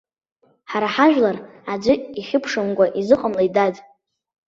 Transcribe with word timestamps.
Ҳара 0.69 0.87
ҳажәлар 0.93 1.37
аӡәы 1.71 1.93
ихьыԥшымкәа 2.19 2.85
изыҟамлеит, 2.99 3.51
дад. 3.55 3.75